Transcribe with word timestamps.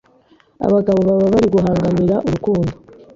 Abagabo 0.65 0.99
baba 1.07 1.25
bari 1.33 1.47
guhanganira 1.55 2.15
urukundo 2.27 2.71